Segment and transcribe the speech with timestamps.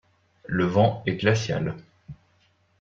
[0.47, 1.75] Le vent est glacial.